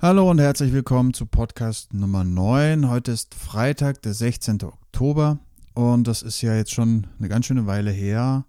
[0.00, 2.88] Hallo und herzlich willkommen zu Podcast Nummer 9.
[2.88, 4.62] Heute ist Freitag, der 16.
[4.62, 5.40] Oktober
[5.74, 8.44] und das ist ja jetzt schon eine ganz schöne Weile her,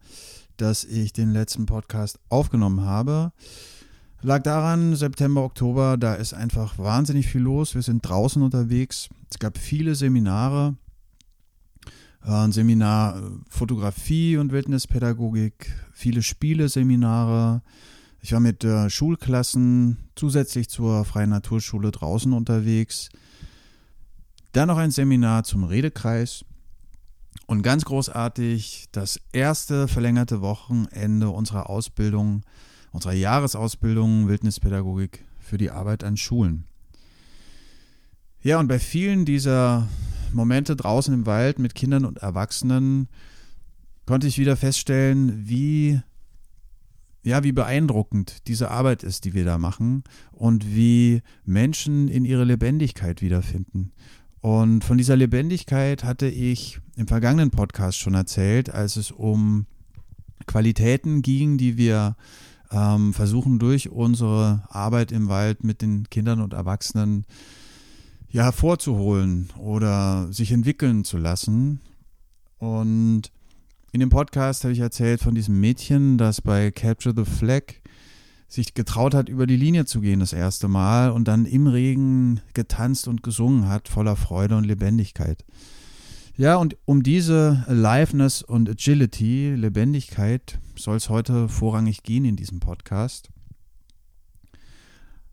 [0.58, 3.32] dass ich den letzten Podcast aufgenommen habe.
[4.22, 7.73] Lag daran, September, Oktober, da ist einfach wahnsinnig viel los.
[7.73, 9.09] Wir sind draußen unterwegs.
[9.31, 10.75] Es gab viele Seminare.
[12.23, 17.63] Äh, ein Seminar äh, Fotografie und Wildnispädagogik, viele Spieleseminare,
[18.22, 23.10] ich war mit äh, Schulklassen zusätzlich zur Freien Naturschule draußen unterwegs.
[24.52, 26.44] Dann noch ein Seminar zum Redekreis.
[27.46, 32.44] Und ganz großartig das erste verlängerte Wochenende unserer Ausbildung,
[32.91, 36.66] unserer Jahresausbildung Wildnispädagogik für die Arbeit an Schulen.
[38.41, 39.88] Ja, und bei vielen dieser
[40.32, 43.08] Momente draußen im Wald mit Kindern und Erwachsenen
[44.05, 46.02] konnte ich wieder feststellen, wie
[47.23, 52.46] ja, wie beeindruckend diese Arbeit ist, die wir da machen und wie Menschen in ihre
[52.46, 53.91] Lebendigkeit wiederfinden.
[54.41, 59.66] Und von dieser Lebendigkeit hatte ich im vergangenen Podcast schon erzählt, als es um
[60.48, 62.16] Qualitäten ging, die wir
[62.71, 67.25] ähm, versuchen durch unsere Arbeit im Wald mit den Kindern und Erwachsenen
[68.31, 71.81] ja hervorzuholen oder sich entwickeln zu lassen.
[72.59, 73.31] Und
[73.91, 77.63] in dem Podcast habe ich erzählt von diesem Mädchen, das bei Capture the Flag
[78.47, 82.41] sich getraut hat, über die Linie zu gehen das erste Mal und dann im Regen
[82.53, 85.46] getanzt und gesungen hat, voller Freude und Lebendigkeit.
[86.35, 92.59] Ja, und um diese Aliveness und Agility, Lebendigkeit, soll es heute vorrangig gehen in diesem
[92.59, 93.29] Podcast.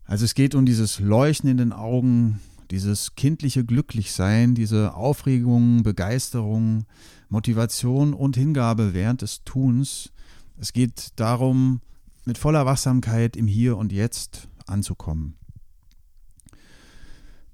[0.03, 2.39] Also es geht um dieses Leuchten in den Augen,
[2.71, 6.85] dieses kindliche Glücklichsein, diese Aufregung, Begeisterung,
[7.29, 10.11] Motivation und Hingabe während des Tuns.
[10.57, 11.81] Es geht darum,
[12.25, 15.35] mit voller Wachsamkeit im Hier und Jetzt anzukommen.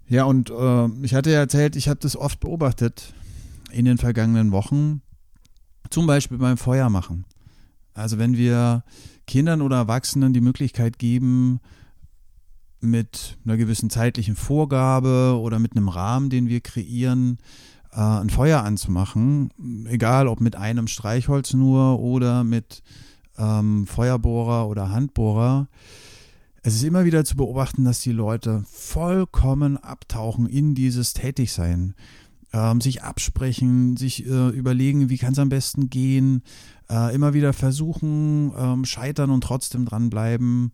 [0.07, 3.13] Ja, und äh, ich hatte ja erzählt, ich habe das oft beobachtet
[3.71, 5.01] in den vergangenen Wochen,
[5.89, 7.25] zum Beispiel beim Feuermachen.
[7.93, 8.83] Also wenn wir
[9.27, 11.59] Kindern oder Erwachsenen die Möglichkeit geben,
[12.83, 17.37] mit einer gewissen zeitlichen Vorgabe oder mit einem Rahmen, den wir kreieren,
[17.95, 19.51] äh, ein Feuer anzumachen,
[19.87, 22.83] egal ob mit einem Streichholz nur oder mit
[23.37, 25.67] ähm, Feuerbohrer oder Handbohrer.
[26.61, 31.93] Es ist immer wieder zu beobachten, dass die Leute vollkommen abtauchen in dieses Tätigsein,
[32.53, 36.41] ähm, sich absprechen, sich äh, überlegen, wie kann es am besten gehen,
[36.89, 40.71] äh, immer wieder versuchen, ähm, scheitern und trotzdem dranbleiben.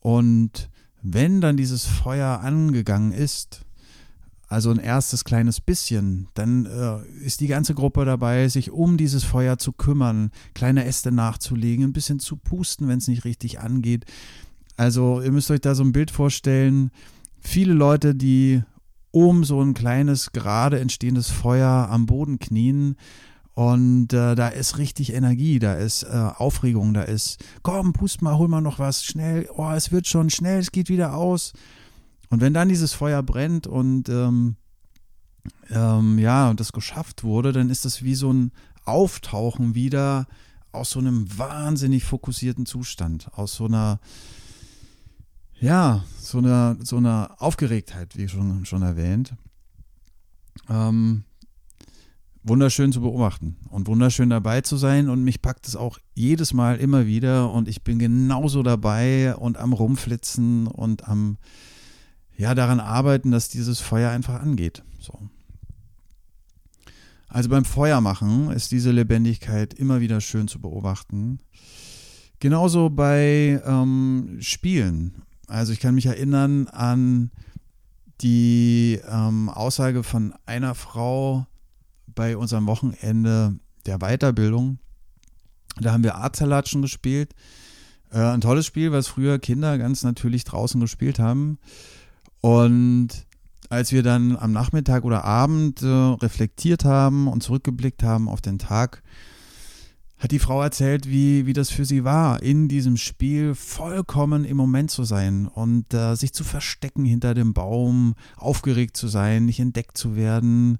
[0.00, 0.70] Und
[1.02, 3.65] wenn dann dieses Feuer angegangen ist,
[4.48, 9.24] also ein erstes kleines bisschen, dann äh, ist die ganze Gruppe dabei, sich um dieses
[9.24, 14.04] Feuer zu kümmern, kleine Äste nachzulegen, ein bisschen zu pusten, wenn es nicht richtig angeht.
[14.76, 16.90] Also ihr müsst euch da so ein Bild vorstellen,
[17.40, 18.62] viele Leute, die
[19.10, 22.96] um so ein kleines, gerade entstehendes Feuer am Boden knien
[23.54, 28.36] und äh, da ist richtig Energie, da ist äh, Aufregung, da ist, komm, pust mal,
[28.36, 31.54] hol mal noch was, schnell, oh, es wird schon schnell, es geht wieder aus.
[32.28, 34.56] Und wenn dann dieses Feuer brennt und ähm,
[35.70, 38.52] ähm, ja, und das geschafft wurde, dann ist das wie so ein
[38.84, 40.26] Auftauchen wieder
[40.72, 44.00] aus so einem wahnsinnig fokussierten Zustand, aus so einer,
[45.58, 49.34] ja, so einer, so einer Aufgeregtheit, wie schon, schon erwähnt.
[50.68, 51.24] Ähm,
[52.42, 56.76] wunderschön zu beobachten und wunderschön dabei zu sein und mich packt es auch jedes Mal
[56.76, 61.38] immer wieder und ich bin genauso dabei und am rumflitzen und am
[62.36, 64.82] ja daran arbeiten, dass dieses Feuer einfach angeht.
[65.00, 65.18] So.
[67.28, 71.40] Also beim Feuermachen ist diese Lebendigkeit immer wieder schön zu beobachten.
[72.38, 75.22] Genauso bei ähm, Spielen.
[75.46, 77.30] Also ich kann mich erinnern an
[78.20, 81.46] die ähm, Aussage von einer Frau,
[82.14, 84.78] bei unserem Wochenende der Weiterbildung.
[85.78, 87.34] Da haben wir Artsalatschen gespielt.
[88.10, 91.58] Äh, ein tolles Spiel, was früher Kinder ganz natürlich draußen gespielt haben.
[92.46, 93.08] Und
[93.70, 98.60] als wir dann am Nachmittag oder Abend äh, reflektiert haben und zurückgeblickt haben auf den
[98.60, 99.02] Tag,
[100.16, 104.56] hat die Frau erzählt, wie, wie das für sie war, in diesem Spiel vollkommen im
[104.56, 109.58] Moment zu sein und äh, sich zu verstecken hinter dem Baum, aufgeregt zu sein, nicht
[109.58, 110.78] entdeckt zu werden,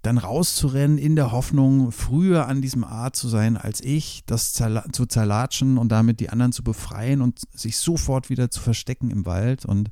[0.00, 5.04] dann rauszurennen in der Hoffnung, früher an diesem Art zu sein als ich, das zu
[5.04, 9.66] zerlatschen und damit die anderen zu befreien und sich sofort wieder zu verstecken im Wald.
[9.66, 9.90] Und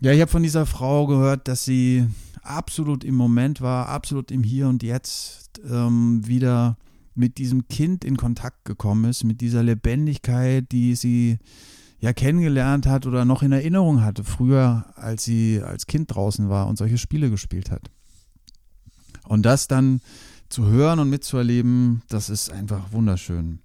[0.00, 2.06] ja, ich habe von dieser Frau gehört, dass sie
[2.42, 6.78] absolut im Moment war, absolut im Hier und Jetzt ähm, wieder
[7.14, 11.38] mit diesem Kind in Kontakt gekommen ist, mit dieser Lebendigkeit, die sie
[11.98, 16.66] ja kennengelernt hat oder noch in Erinnerung hatte, früher, als sie als Kind draußen war
[16.66, 17.90] und solche Spiele gespielt hat.
[19.28, 20.00] Und das dann
[20.48, 23.60] zu hören und mitzuerleben, das ist einfach wunderschön.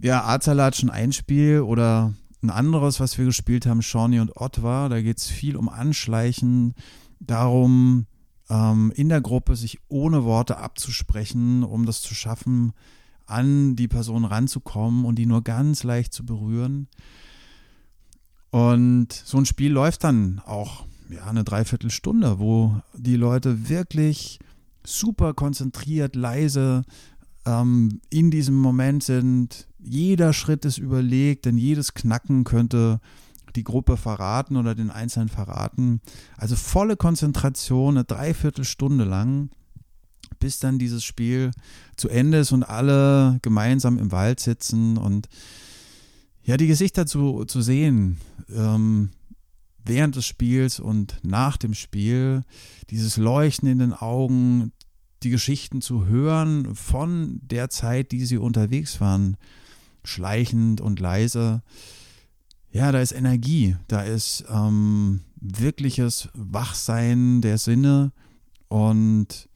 [0.00, 2.12] Ja, Artsalat schon ein Spiel oder
[2.42, 4.88] ein anderes, was wir gespielt haben, Shawnee und Ottawa.
[4.88, 6.74] Da geht es viel um Anschleichen,
[7.20, 8.06] darum,
[8.48, 12.72] ähm, in der Gruppe sich ohne Worte abzusprechen, um das zu schaffen,
[13.26, 16.88] an die Person ranzukommen und die nur ganz leicht zu berühren.
[18.50, 24.38] Und so ein Spiel läuft dann auch ja, eine Dreiviertelstunde, wo die Leute wirklich
[24.84, 26.84] super konzentriert, leise
[27.44, 29.67] ähm, in diesem Moment sind.
[29.78, 33.00] Jeder Schritt ist überlegt, denn jedes Knacken könnte
[33.56, 36.00] die Gruppe verraten oder den Einzelnen verraten.
[36.36, 39.50] Also volle Konzentration, eine Dreiviertelstunde lang
[40.38, 41.50] bis dann dieses Spiel
[41.96, 45.28] zu Ende ist und alle gemeinsam im Wald sitzen und
[46.42, 48.18] ja, die Gesichter zu, zu sehen
[48.54, 49.10] ähm,
[49.84, 52.44] während des Spiels und nach dem Spiel,
[52.90, 54.72] dieses Leuchten in den Augen,
[55.22, 59.36] die Geschichten zu hören von der Zeit, die sie unterwegs waren,
[60.04, 61.62] schleichend und leise.
[62.70, 68.12] Ja, da ist Energie, da ist ähm, wirkliches Wachsein der Sinne
[68.68, 69.48] und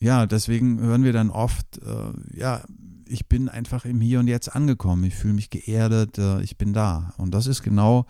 [0.00, 2.64] ja, deswegen hören wir dann oft, äh, ja,
[3.06, 6.72] ich bin einfach im Hier und Jetzt angekommen, ich fühle mich geerdet, äh, ich bin
[6.72, 7.14] da.
[7.18, 8.06] Und das ist genau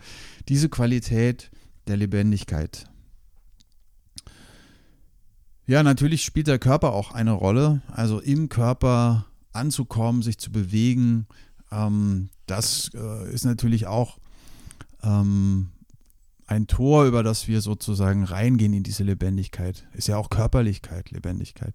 [0.49, 1.51] diese Qualität
[1.87, 2.89] der Lebendigkeit.
[5.67, 7.81] Ja, natürlich spielt der Körper auch eine Rolle.
[7.91, 11.27] Also im Körper anzukommen, sich zu bewegen,
[11.71, 14.17] ähm, das äh, ist natürlich auch
[15.03, 15.69] ähm,
[16.45, 19.87] ein Tor, über das wir sozusagen reingehen in diese Lebendigkeit.
[19.93, 21.73] Ist ja auch Körperlichkeit, Lebendigkeit.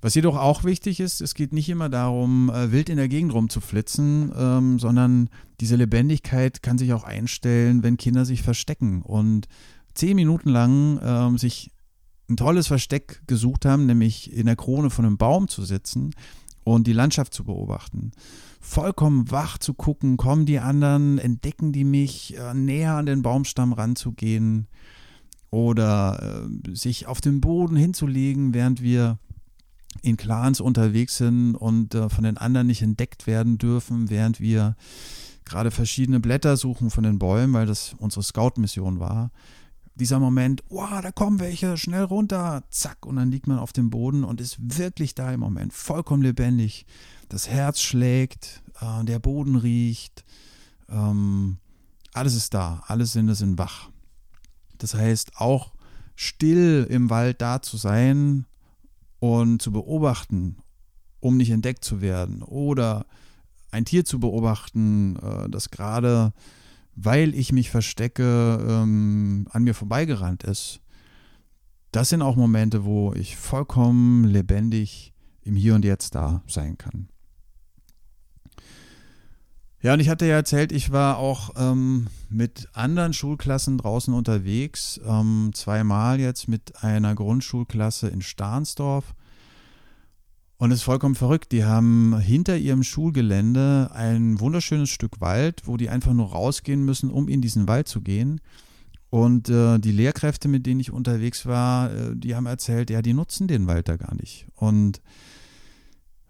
[0.00, 3.32] Was jedoch auch wichtig ist, es geht nicht immer darum, äh, wild in der Gegend
[3.32, 5.30] rumzuflitzen, ähm, sondern
[5.60, 9.48] diese Lebendigkeit kann sich auch einstellen, wenn Kinder sich verstecken und
[9.94, 11.70] zehn Minuten lang ähm, sich
[12.28, 16.12] ein tolles Versteck gesucht haben, nämlich in der Krone von einem Baum zu sitzen
[16.66, 18.10] und die Landschaft zu beobachten.
[18.60, 23.72] Vollkommen wach zu gucken, kommen die anderen, entdecken die mich, äh, näher an den Baumstamm
[23.72, 24.66] ranzugehen
[25.50, 29.20] oder äh, sich auf den Boden hinzulegen, während wir
[30.02, 34.74] in Clans unterwegs sind und äh, von den anderen nicht entdeckt werden dürfen, während wir
[35.44, 39.30] gerade verschiedene Blätter suchen von den Bäumen, weil das unsere Scout-Mission war
[39.96, 43.90] dieser Moment, wow, da kommen welche, schnell runter, zack, und dann liegt man auf dem
[43.90, 46.86] Boden und ist wirklich da im Moment, vollkommen lebendig.
[47.28, 50.24] Das Herz schlägt, äh, der Boden riecht,
[50.88, 51.58] ähm,
[52.12, 53.90] alles ist da, alle Sinne sind wach.
[54.78, 55.72] Das heißt, auch
[56.14, 58.46] still im Wald da zu sein
[59.18, 60.58] und zu beobachten,
[61.20, 63.06] um nicht entdeckt zu werden, oder
[63.70, 66.32] ein Tier zu beobachten, äh, das gerade
[66.96, 70.80] weil ich mich verstecke, ähm, an mir vorbeigerannt ist.
[71.92, 75.12] Das sind auch Momente, wo ich vollkommen lebendig
[75.42, 77.08] im Hier und Jetzt da sein kann.
[79.82, 84.98] Ja, und ich hatte ja erzählt, ich war auch ähm, mit anderen Schulklassen draußen unterwegs,
[85.06, 89.14] ähm, zweimal jetzt mit einer Grundschulklasse in Stahnsdorf
[90.58, 91.52] und es ist vollkommen verrückt.
[91.52, 97.10] Die haben hinter ihrem Schulgelände ein wunderschönes Stück Wald, wo die einfach nur rausgehen müssen,
[97.10, 98.40] um in diesen Wald zu gehen.
[99.10, 103.12] Und äh, die Lehrkräfte, mit denen ich unterwegs war, äh, die haben erzählt, ja, die
[103.12, 104.46] nutzen den Wald da gar nicht.
[104.54, 105.00] Und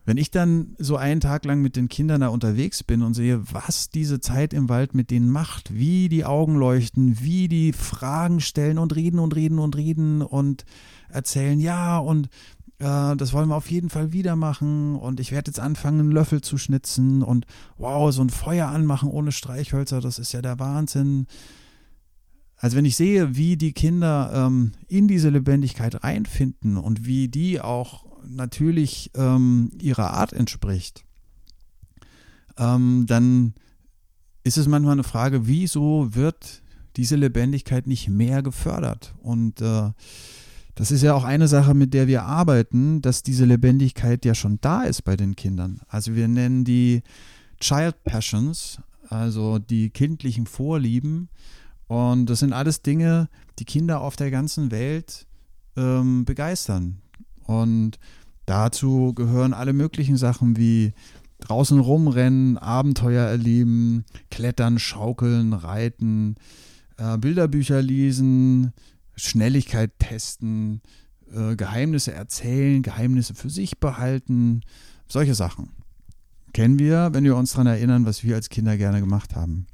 [0.04, 3.42] wenn ich dann so einen Tag lang mit den Kindern da unterwegs bin und sehe,
[3.52, 8.40] was diese Zeit im Wald mit denen macht, wie die Augen leuchten, wie die Fragen
[8.40, 10.64] stellen und reden und reden und reden und
[11.08, 12.28] erzählen, ja, und
[12.78, 16.12] äh, das wollen wir auf jeden Fall wieder machen und ich werde jetzt anfangen, einen
[16.12, 17.46] Löffel zu schnitzen und
[17.78, 21.26] wow, so ein Feuer anmachen ohne Streichhölzer, das ist ja der Wahnsinn.
[22.56, 27.60] Also wenn ich sehe, wie die Kinder ähm, in diese Lebendigkeit reinfinden und wie die
[27.60, 31.04] auch natürlich ähm, ihrer Art entspricht,
[32.58, 33.54] ähm, dann
[34.42, 36.62] ist es manchmal eine Frage, wieso wird
[36.96, 39.14] diese Lebendigkeit nicht mehr gefördert?
[39.22, 39.90] Und äh,
[40.76, 44.58] das ist ja auch eine Sache, mit der wir arbeiten, dass diese Lebendigkeit ja schon
[44.60, 45.80] da ist bei den Kindern.
[45.88, 47.02] Also wir nennen die
[47.60, 48.78] Child Passions,
[49.08, 51.30] also die kindlichen Vorlieben.
[51.86, 55.26] Und das sind alles Dinge, die Kinder auf der ganzen Welt
[55.78, 57.00] ähm, begeistern.
[57.44, 57.98] Und
[58.44, 60.92] dazu gehören alle möglichen Sachen wie
[61.40, 66.36] draußen rumrennen, Abenteuer erleben, klettern, schaukeln, reiten,
[66.98, 68.74] äh, Bilderbücher lesen,
[69.16, 70.82] Schnelligkeit testen,
[71.32, 74.60] äh, Geheimnisse erzählen, Geheimnisse für sich behalten,
[75.08, 75.70] solche Sachen.
[76.52, 79.66] kennen wir, wenn wir uns daran erinnern, was wir als Kinder gerne gemacht haben.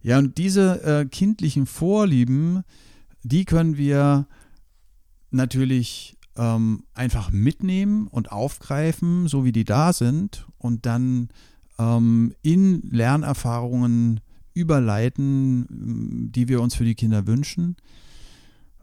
[0.00, 2.62] Ja, und diese äh, kindlichen Vorlieben,
[3.24, 4.28] die können wir
[5.32, 11.28] natürlich ähm, einfach mitnehmen und aufgreifen, so wie die da sind, und dann
[11.78, 14.20] ähm, in Lernerfahrungen
[14.56, 15.66] überleiten,
[16.32, 17.76] die wir uns für die Kinder wünschen.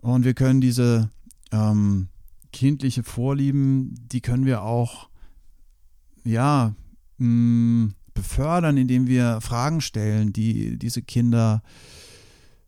[0.02, 1.10] Und wir können diese
[1.52, 2.10] ähm,
[2.52, 5.10] kindliche Vorlieben, die können wir auch,
[6.24, 6.76] ja,
[7.18, 11.64] mh, mm, befördern, indem wir Fragen stellen, die diese Kinder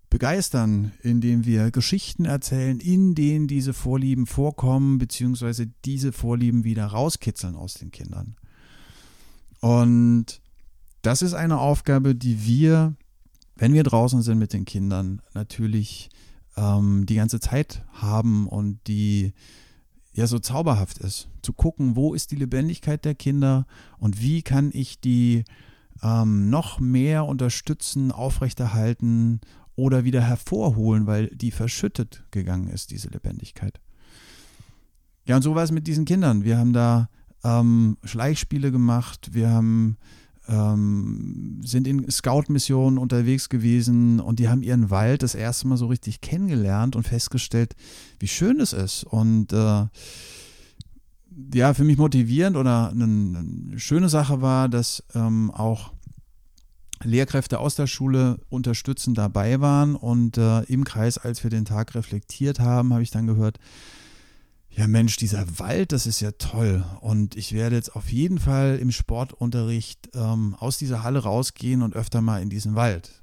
[0.09, 7.55] begeistern, indem wir Geschichten erzählen, in denen diese Vorlieben vorkommen, beziehungsweise diese Vorlieben wieder rauskitzeln
[7.55, 8.35] aus den Kindern.
[9.59, 10.41] Und
[11.05, 12.95] das ist eine Aufgabe, die wir,
[13.55, 16.09] wenn wir draußen sind mit den Kindern, natürlich
[16.57, 19.33] ähm, die ganze Zeit haben und die
[20.13, 21.29] ja so zauberhaft ist.
[21.43, 23.67] Zu gucken, wo ist die Lebendigkeit der Kinder
[23.99, 25.43] und wie kann ich die
[26.01, 29.41] ähm, noch mehr unterstützen, aufrechterhalten
[29.75, 33.79] oder wieder hervorholen, weil die verschüttet gegangen ist, diese Lebendigkeit.
[35.27, 36.43] Ja, und so war es mit diesen Kindern.
[36.43, 37.09] Wir haben da
[37.43, 39.97] ähm, Schleichspiele gemacht, wir haben
[40.47, 45.87] ähm, sind in Scout-Missionen unterwegs gewesen und die haben ihren Wald das erste Mal so
[45.87, 47.75] richtig kennengelernt und festgestellt,
[48.19, 49.03] wie schön es ist.
[49.03, 49.85] Und äh,
[51.53, 55.91] ja, für mich motivierend oder eine, eine schöne Sache war, dass ähm, auch
[57.03, 61.93] Lehrkräfte aus der Schule unterstützend dabei waren und äh, im Kreis, als wir den Tag
[61.95, 63.59] reflektiert haben, habe ich dann gehört,
[64.75, 66.83] ja Mensch, dieser Wald, das ist ja toll.
[66.99, 71.95] Und ich werde jetzt auf jeden Fall im Sportunterricht ähm, aus dieser Halle rausgehen und
[71.95, 73.21] öfter mal in diesen Wald.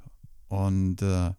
[0.48, 1.30] Und äh,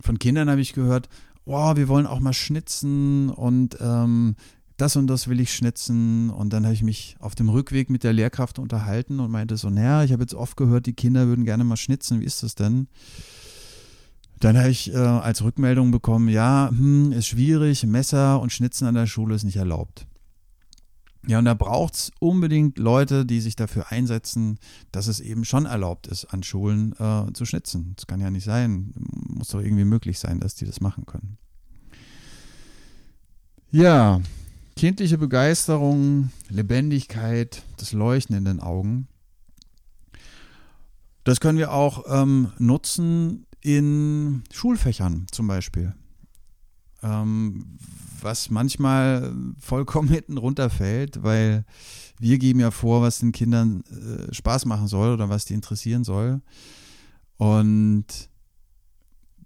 [0.00, 1.08] von Kindern habe ich gehört,
[1.44, 4.36] wow, wir wollen auch mal schnitzen und ähm,
[4.76, 6.30] das und das will ich schnitzen.
[6.30, 9.68] Und dann habe ich mich auf dem Rückweg mit der Lehrkraft unterhalten und meinte so,
[9.68, 12.20] naja, ich habe jetzt oft gehört, die Kinder würden gerne mal schnitzen.
[12.20, 12.88] Wie ist das denn?
[14.40, 18.94] Dann habe ich äh, als Rückmeldung bekommen, ja, hm, ist schwierig, Messer und Schnitzen an
[18.94, 20.06] der Schule ist nicht erlaubt.
[21.26, 24.58] Ja, und da braucht es unbedingt Leute, die sich dafür einsetzen,
[24.90, 27.92] dass es eben schon erlaubt ist, an Schulen äh, zu schnitzen.
[27.96, 28.94] Das kann ja nicht sein.
[28.94, 31.36] Muss doch irgendwie möglich sein, dass die das machen können.
[33.70, 34.22] Ja,
[34.76, 39.06] kindliche Begeisterung, Lebendigkeit, das Leuchten in den Augen.
[41.24, 45.94] Das können wir auch ähm, nutzen, in Schulfächern zum Beispiel.
[47.02, 47.78] Ähm,
[48.20, 51.64] was manchmal vollkommen hinten runterfällt, weil
[52.18, 56.04] wir geben ja vor, was den Kindern äh, Spaß machen soll oder was die interessieren
[56.04, 56.42] soll.
[57.38, 58.28] Und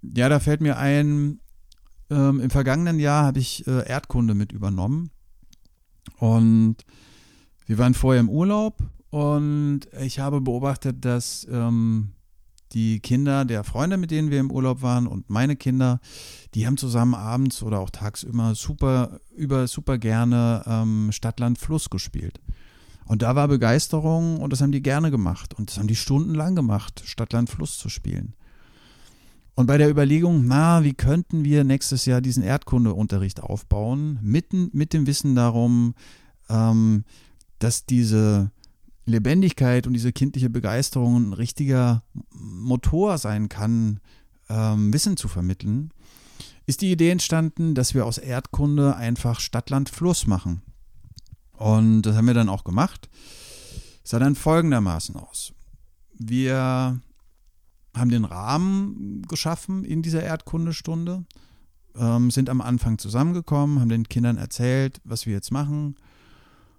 [0.03, 1.41] ja, da fällt mir ein,
[2.11, 5.11] ähm, im vergangenen Jahr habe ich äh, Erdkunde mit übernommen.
[6.19, 6.77] Und
[7.67, 8.79] wir waren vorher im Urlaub
[9.11, 12.13] und ich habe beobachtet, dass ähm,
[12.75, 16.01] die Kinder der Freunde, mit denen wir im Urlaub waren und meine Kinder,
[16.55, 22.41] die haben zusammen abends oder auch tagsüber super, über super gerne ähm, Stadtland Fluss gespielt.
[23.07, 25.55] Und da war Begeisterung und das haben die gerne gemacht.
[25.55, 28.35] Und das haben die stundenlang gemacht, Stadtland Fluss zu spielen.
[29.55, 34.93] Und bei der Überlegung, na, wie könnten wir nächstes Jahr diesen Erdkundeunterricht aufbauen, mitten mit
[34.93, 35.95] dem Wissen darum,
[36.49, 37.05] ähm,
[37.61, 38.51] dass diese
[39.07, 44.01] Lebendigkeit und diese kindliche Begeisterung ein richtiger Motor sein kann,
[44.49, 45.91] ähm, Wissen zu vermitteln,
[46.67, 50.63] ist die Idee entstanden, dass wir aus Erdkunde einfach Stadtland Fluss machen.
[51.53, 53.09] Und das haben wir dann auch gemacht.
[54.03, 55.53] Es sah dann folgendermaßen aus.
[56.19, 57.01] Wir
[57.95, 61.25] haben den Rahmen geschaffen in dieser Erdkundestunde,
[61.97, 65.97] ähm, sind am Anfang zusammengekommen, haben den Kindern erzählt, was wir jetzt machen,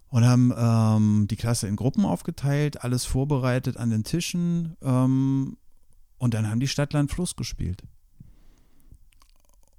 [0.10, 5.58] und haben ähm, die Klasse in Gruppen aufgeteilt, alles vorbereitet an den Tischen ähm,
[6.18, 7.84] und dann haben die Stadtland Fluss gespielt.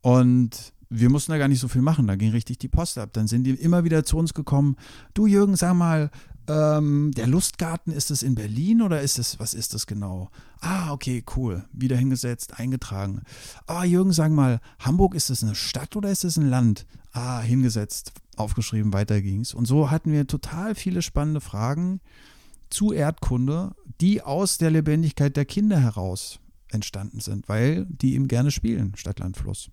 [0.02, 3.10] Und wir mussten da gar nicht so viel machen, da ging richtig die Post ab.
[3.12, 4.76] Dann sind die immer wieder zu uns gekommen.
[5.14, 6.10] Du Jürgen, sag mal,
[6.48, 10.30] ähm, der Lustgarten, ist es in Berlin oder ist es, was ist das genau?
[10.60, 11.64] Ah, okay, cool.
[11.72, 13.22] Wieder hingesetzt, eingetragen.
[13.66, 16.86] Ah, Jürgen, sag mal, Hamburg, ist es eine Stadt oder ist es ein Land?
[17.12, 19.54] Ah, hingesetzt, aufgeschrieben, weiter ging's.
[19.54, 22.00] Und so hatten wir total viele spannende Fragen
[22.70, 28.50] zu Erdkunde, die aus der Lebendigkeit der Kinder heraus entstanden sind, weil die eben gerne
[28.50, 29.70] spielen, Stadt, Land, Fluss.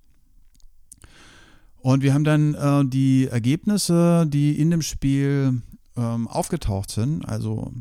[1.83, 5.61] Und wir haben dann äh, die Ergebnisse, die in dem Spiel
[5.95, 7.71] ähm, aufgetaucht sind, also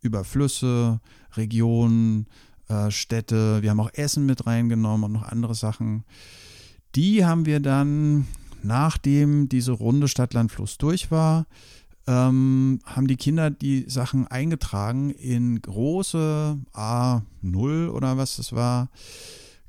[0.00, 1.00] über Flüsse,
[1.36, 2.26] Regionen,
[2.68, 6.04] äh, Städte, wir haben auch Essen mit reingenommen und noch andere Sachen.
[6.94, 8.26] Die haben wir dann
[8.62, 11.46] nachdem diese Runde Stadt, Land, Fluss durch war,
[12.06, 18.90] ähm, haben die Kinder die Sachen eingetragen in große A0 oder was das war,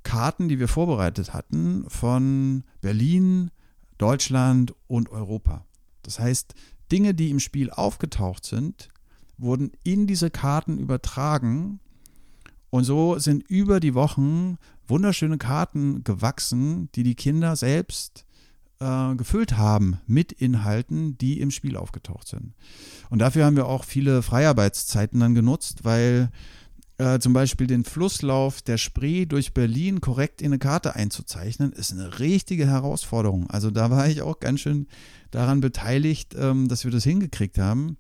[0.03, 3.51] Karten, die wir vorbereitet hatten von Berlin,
[3.97, 5.65] Deutschland und Europa.
[6.03, 6.53] Das heißt,
[6.91, 8.89] Dinge, die im Spiel aufgetaucht sind,
[9.37, 11.79] wurden in diese Karten übertragen
[12.69, 18.25] und so sind über die Wochen wunderschöne Karten gewachsen, die die Kinder selbst
[18.79, 22.53] äh, gefüllt haben mit Inhalten, die im Spiel aufgetaucht sind.
[23.09, 26.29] Und dafür haben wir auch viele Freiarbeitszeiten dann genutzt, weil
[26.97, 31.91] äh, zum Beispiel den Flusslauf der Spree durch Berlin korrekt in eine Karte einzuzeichnen, ist
[31.91, 33.49] eine richtige Herausforderung.
[33.49, 34.87] Also da war ich auch ganz schön
[35.31, 37.97] daran beteiligt, ähm, dass wir das hingekriegt haben.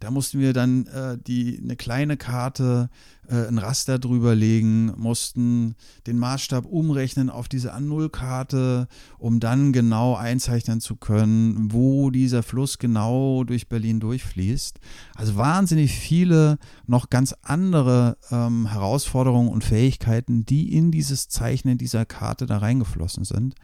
[0.00, 2.88] Da mussten wir dann äh, die, eine kleine Karte,
[3.28, 5.74] äh, ein Raster drüber legen, mussten
[6.06, 12.78] den Maßstab umrechnen auf diese A0-Karte, um dann genau einzeichnen zu können, wo dieser Fluss
[12.78, 14.80] genau durch Berlin durchfließt.
[15.14, 22.06] Also wahnsinnig viele noch ganz andere ähm, Herausforderungen und Fähigkeiten, die in dieses Zeichnen dieser
[22.06, 23.54] Karte da reingeflossen sind.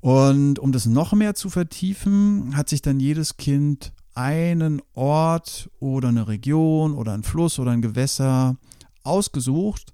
[0.00, 6.08] Und um das noch mehr zu vertiefen, hat sich dann jedes Kind einen Ort oder
[6.08, 8.56] eine Region oder ein Fluss oder ein Gewässer
[9.02, 9.92] ausgesucht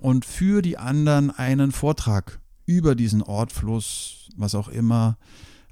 [0.00, 5.18] und für die anderen einen Vortrag über diesen Ort, Fluss, was auch immer,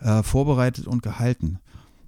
[0.01, 1.59] äh, vorbereitet und gehalten.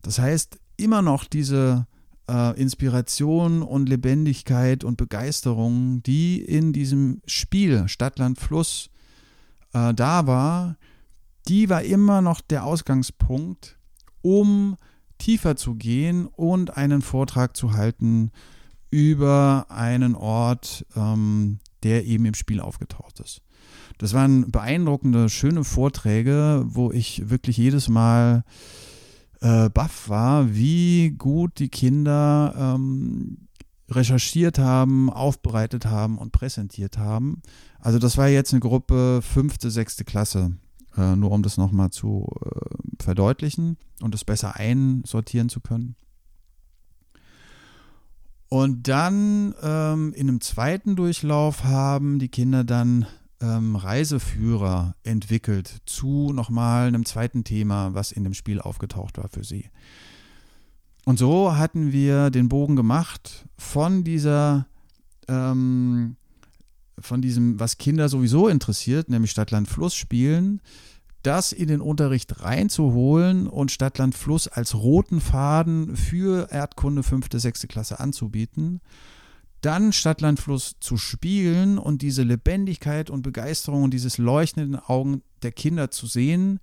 [0.03, 1.87] Das heißt, immer noch diese
[2.29, 8.91] äh, Inspiration und Lebendigkeit und Begeisterung, die in diesem Spiel Stadtland Fluss
[9.73, 10.77] äh, da war,
[11.49, 13.79] die war immer noch der Ausgangspunkt,
[14.21, 14.77] um
[15.19, 18.31] tiefer zu gehen und einen Vortrag zu halten
[18.91, 23.43] über einen Ort, ähm, der eben im Spiel aufgetaucht ist.
[23.99, 28.45] Das waren beeindruckende, schöne Vorträge, wo ich wirklich jedes Mal
[29.41, 33.49] äh, baff war, wie gut die Kinder ähm,
[33.91, 37.43] recherchiert haben, aufbereitet haben und präsentiert haben.
[37.79, 40.57] Also das war jetzt eine Gruppe fünfte, sechste Klasse.
[40.97, 45.97] Äh, nur um das nochmal zu äh, verdeutlichen und es besser einsortieren zu können.
[48.49, 53.07] Und dann ähm, in einem zweiten Durchlauf haben die Kinder dann
[53.41, 59.43] ähm, Reiseführer entwickelt zu nochmal einem zweiten Thema, was in dem Spiel aufgetaucht war für
[59.43, 59.71] sie.
[61.07, 64.67] Und so hatten wir den Bogen gemacht von dieser
[65.29, 66.17] ähm,
[66.99, 70.61] von diesem, was Kinder sowieso interessiert, nämlich Stadtland Fluss spielen,
[71.23, 77.69] das in den Unterricht reinzuholen und Stadtland Fluss als roten Faden für Erdkunde 5., 6.
[77.69, 78.81] Klasse anzubieten.
[79.61, 84.81] Dann Stadtland Fluss zu spielen und diese Lebendigkeit und Begeisterung und dieses Leuchten in den
[84.81, 86.59] Augen der Kinder zu sehen,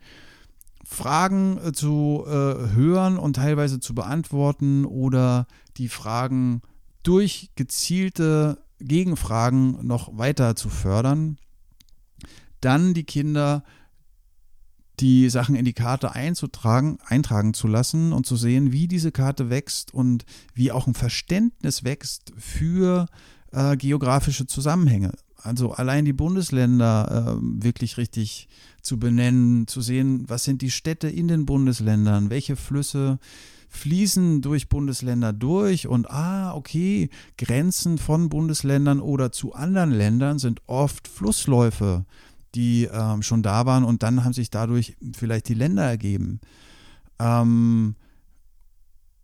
[0.84, 6.62] Fragen äh, zu äh, hören und teilweise zu beantworten oder die Fragen
[7.04, 11.38] durch gezielte Gegenfragen noch weiter zu fördern.
[12.62, 13.64] Dann die Kinder
[15.00, 19.50] die Sachen in die Karte einzutragen, eintragen zu lassen und zu sehen, wie diese Karte
[19.50, 23.08] wächst und wie auch ein Verständnis wächst für
[23.52, 25.14] äh, geografische Zusammenhänge.
[25.38, 28.50] Also allein die Bundesländer äh, wirklich richtig
[28.82, 33.20] zu benennen, zu sehen, was sind die Städte in den Bundesländern, welche Flüsse
[33.70, 40.62] fließen durch Bundesländer durch und ah, okay, Grenzen von Bundesländern oder zu anderen Ländern sind
[40.66, 42.06] oft Flussläufe,
[42.56, 46.42] die ähm, schon da waren und dann haben sich dadurch vielleicht die Länder ergeben.
[47.20, 47.96] Ähm,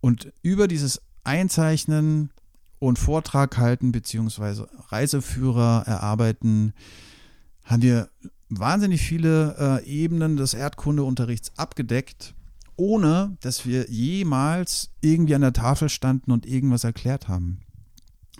[0.00, 2.30] und über dieses Einzeichnen
[2.78, 6.72] und Vortrag halten beziehungsweise Reiseführer erarbeiten,
[7.64, 8.08] haben wir
[8.48, 12.35] wahnsinnig viele äh, Ebenen des Erdkundeunterrichts abgedeckt
[12.76, 17.60] ohne dass wir jemals irgendwie an der Tafel standen und irgendwas erklärt haben.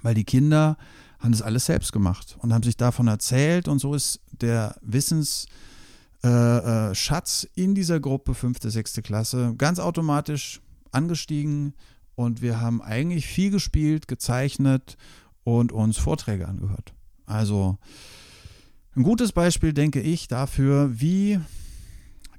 [0.03, 0.77] Weil die Kinder
[1.19, 5.49] haben das alles selbst gemacht und haben sich davon erzählt und so ist der Wissensschatz
[6.23, 10.61] äh, äh, in dieser Gruppe fünfte, sechste Klasse ganz automatisch
[10.93, 11.75] angestiegen
[12.15, 14.97] und wir haben eigentlich viel gespielt, gezeichnet
[15.45, 16.95] und uns Vorträge angehört.
[17.25, 17.79] Also
[18.95, 21.39] ein gutes Beispiel, denke ich, dafür, wie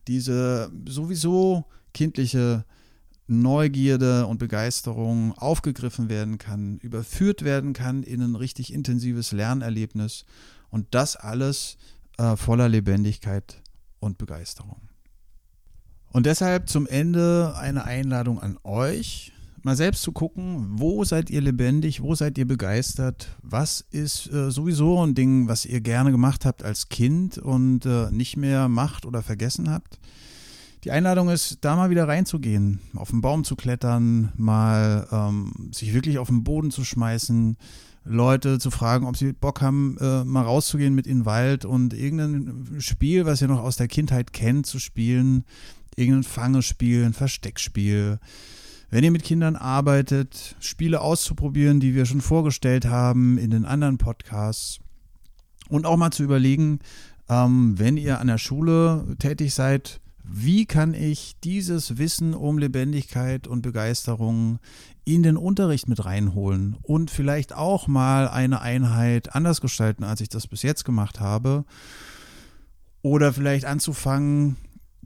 [0.07, 1.65] diese sowieso
[1.97, 2.63] kindliche
[3.25, 10.25] Neugierde und Begeisterung aufgegriffen werden kann, überführt werden kann in ein richtig intensives Lernerlebnis
[10.69, 11.77] und das alles
[12.19, 13.63] äh, voller Lebendigkeit
[13.99, 14.79] und Begeisterung.
[16.11, 19.33] Und deshalb zum Ende eine Einladung an euch,
[19.63, 24.51] mal selbst zu gucken, wo seid ihr lebendig, wo seid ihr begeistert, was ist äh,
[24.51, 29.07] sowieso ein Ding, was ihr gerne gemacht habt als Kind und äh, nicht mehr macht
[29.07, 29.97] oder vergessen habt
[30.87, 35.93] Die Einladung ist, da mal wieder reinzugehen, auf den Baum zu klettern, mal ähm, sich
[35.93, 37.57] wirklich auf den Boden zu schmeißen,
[38.05, 41.93] Leute zu fragen, ob sie Bock haben, äh, mal rauszugehen mit in den Wald und
[41.93, 45.43] irgendein Spiel, was ihr noch aus der Kindheit kennt, zu spielen.
[45.97, 48.19] Irgendein Fangespiel, ein Versteckspiel.
[48.89, 53.97] Wenn ihr mit Kindern arbeitet, Spiele auszuprobieren, die wir schon vorgestellt haben in den anderen
[53.97, 54.79] Podcasts.
[55.67, 56.79] Und auch mal zu überlegen,
[57.27, 63.47] ähm, wenn ihr an der Schule tätig seid, wie kann ich dieses Wissen um Lebendigkeit
[63.47, 64.59] und Begeisterung
[65.05, 70.29] in den Unterricht mit reinholen und vielleicht auch mal eine Einheit anders gestalten, als ich
[70.29, 71.65] das bis jetzt gemacht habe.
[73.01, 74.57] Oder vielleicht anzufangen,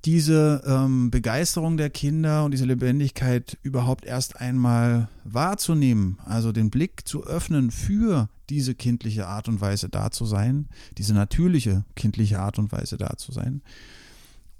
[0.05, 7.07] diese ähm, Begeisterung der Kinder und diese Lebendigkeit überhaupt erst einmal wahrzunehmen, also den Blick
[7.07, 12.57] zu öffnen für diese kindliche Art und Weise da zu sein, diese natürliche kindliche Art
[12.57, 13.61] und Weise da zu sein.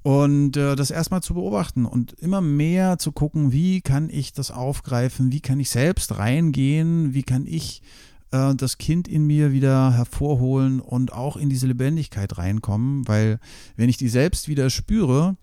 [0.03, 4.49] Und äh, das erstmal zu beobachten und immer mehr zu gucken, wie kann ich das
[4.49, 7.83] aufgreifen, wie kann ich selbst reingehen, wie kann ich
[8.31, 13.39] äh, das Kind in mir wieder hervorholen und auch in diese Lebendigkeit reinkommen, weil
[13.75, 15.37] wenn ich die selbst wieder spüre,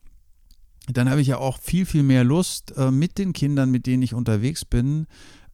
[0.93, 4.03] dann habe ich ja auch viel, viel mehr Lust, äh, mit den Kindern, mit denen
[4.03, 5.07] ich unterwegs bin,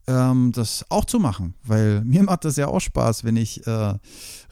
[0.06, 3.94] ähm, das auch zu machen, weil mir macht das ja auch Spaß, wenn ich äh,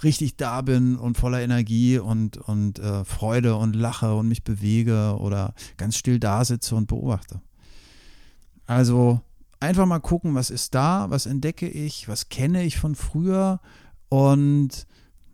[0.03, 5.17] richtig da bin und voller Energie und, und äh, Freude und lache und mich bewege
[5.19, 7.41] oder ganz still da sitze und beobachte.
[8.67, 9.21] Also
[9.61, 13.61] einfach mal gucken, was ist da, was entdecke ich, was kenne ich von früher
[14.09, 14.87] und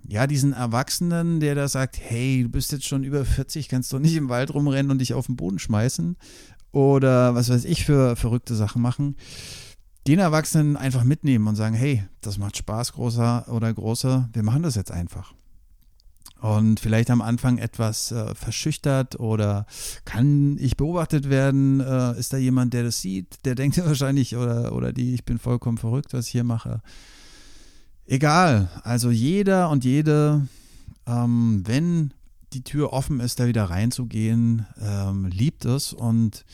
[0.07, 3.99] ja, diesen Erwachsenen, der da sagt, hey, du bist jetzt schon über 40, kannst doch
[3.99, 6.17] nicht im Wald rumrennen und dich auf den Boden schmeißen
[6.73, 9.17] oder was weiß ich für verrückte Sachen machen
[10.07, 14.63] den Erwachsenen einfach mitnehmen und sagen, hey, das macht Spaß, großer oder großer, wir machen
[14.63, 15.35] das jetzt einfach.
[16.41, 19.67] Und vielleicht am Anfang etwas äh, verschüchtert oder
[20.05, 21.81] kann ich beobachtet werden?
[21.81, 23.45] Äh, ist da jemand, der das sieht?
[23.45, 26.81] Der denkt wahrscheinlich oder, oder die, ich bin vollkommen verrückt, was ich hier mache.
[28.07, 30.47] Egal, also jeder und jede,
[31.07, 32.15] ähm, wenn
[32.53, 36.45] die Tür offen ist, da wieder reinzugehen, ähm, liebt es und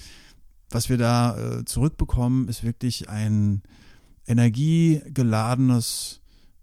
[0.70, 3.62] was wir da äh, zurückbekommen, ist wirklich ein
[4.26, 6.20] energiegeladenes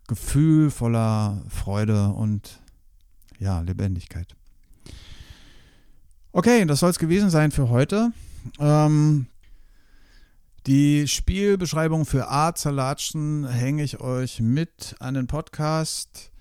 [0.07, 2.59] Gefühl voller Freude und
[3.39, 4.35] ja, Lebendigkeit.
[6.33, 8.11] Okay, das soll es gewesen sein für heute.
[8.59, 9.27] Ähm,
[10.67, 16.31] die Spielbeschreibung für A-Salatschen hänge ich euch mit an den Podcast.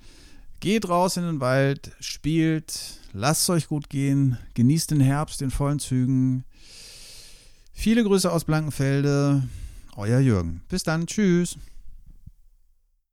[0.61, 5.51] Geht raus in den Wald, spielt, lasst es euch gut gehen, genießt den Herbst in
[5.51, 6.45] vollen Zügen.
[7.81, 9.43] Viele Grüße aus Blankenfelde.
[9.97, 10.61] Euer Jürgen.
[10.69, 11.07] Bis dann.
[11.07, 11.57] Tschüss.